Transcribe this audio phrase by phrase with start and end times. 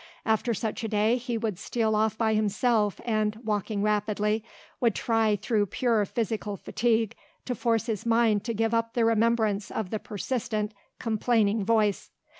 [0.25, 4.43] After such a day he would steal off by himself and, walking rapidly,
[4.79, 9.69] would try through pure physical fatigue to force his mind to give up the remembrance
[9.69, 12.09] of the persistent, complaining voice.